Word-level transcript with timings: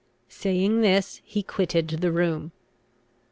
Saying 0.29 0.81
this 0.81 1.21
he 1.23 1.43
quitted 1.43 1.87
the 2.01 2.11
room. 2.11 2.51